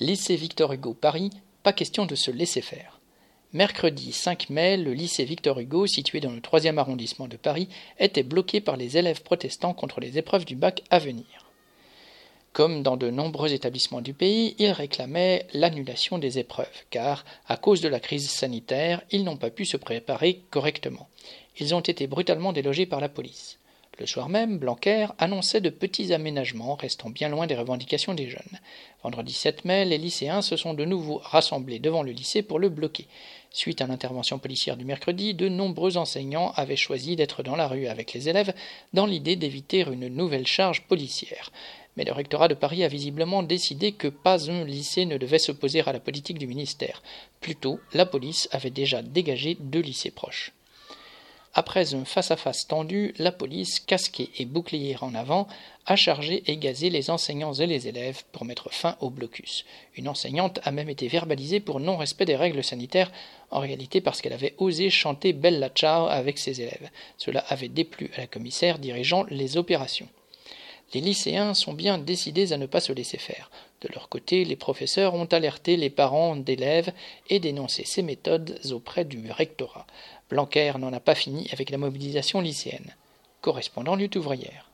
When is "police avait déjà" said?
48.04-49.00